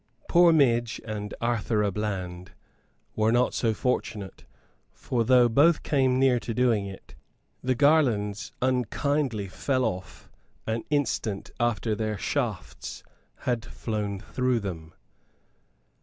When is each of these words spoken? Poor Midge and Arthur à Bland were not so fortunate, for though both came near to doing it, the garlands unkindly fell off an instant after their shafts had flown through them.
Poor 0.27 0.51
Midge 0.51 0.99
and 1.05 1.35
Arthur 1.41 1.83
à 1.83 1.93
Bland 1.93 2.53
were 3.15 3.31
not 3.31 3.53
so 3.53 3.71
fortunate, 3.71 4.45
for 4.91 5.23
though 5.23 5.47
both 5.47 5.83
came 5.83 6.17
near 6.17 6.39
to 6.39 6.55
doing 6.55 6.87
it, 6.87 7.13
the 7.61 7.75
garlands 7.75 8.51
unkindly 8.63 9.47
fell 9.47 9.85
off 9.85 10.27
an 10.65 10.83
instant 10.89 11.51
after 11.59 11.93
their 11.93 12.17
shafts 12.17 13.03
had 13.41 13.63
flown 13.63 14.19
through 14.19 14.59
them. 14.59 14.91